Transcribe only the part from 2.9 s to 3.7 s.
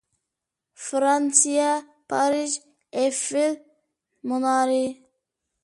ئېففېل